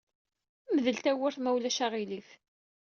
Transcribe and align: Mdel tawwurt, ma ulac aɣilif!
Mdel 0.75 0.97
tawwurt, 1.03 1.37
ma 1.41 1.49
ulac 1.55 1.79
aɣilif! 1.85 2.29